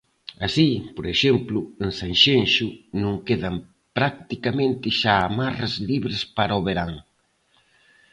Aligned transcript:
Así, 0.45 0.69
por 0.95 1.05
exemplo, 1.13 1.57
en 1.83 1.89
Sanxenxo 1.99 2.67
non 3.03 3.15
quedan 3.27 3.55
practicamente 3.97 4.87
xa 4.99 5.13
amarres 5.29 5.73
libres 5.89 6.19
para 6.37 6.59
o 6.59 6.61
verán. 6.67 6.91